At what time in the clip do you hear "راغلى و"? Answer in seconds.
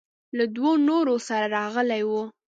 1.57-2.11